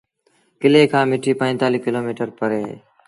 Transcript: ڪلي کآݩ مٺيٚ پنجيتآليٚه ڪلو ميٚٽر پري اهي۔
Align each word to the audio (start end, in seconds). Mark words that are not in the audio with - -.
ڪلي 0.61 0.81
کآݩ 0.91 1.09
مٺيٚ 1.09 1.37
پنجيتآليٚه 1.39 1.83
ڪلو 1.85 1.99
ميٚٽر 2.05 2.27
پري 2.37 2.59
اهي۔ 2.65 2.75